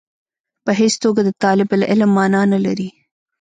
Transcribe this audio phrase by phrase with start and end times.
[0.65, 2.89] په هېڅ توګه د طالب العلم معنا نه لري.